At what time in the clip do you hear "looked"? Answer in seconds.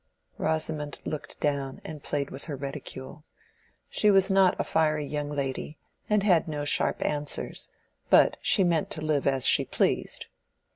1.05-1.39